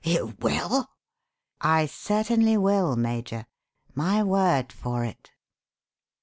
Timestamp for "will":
0.39-0.89, 2.57-2.95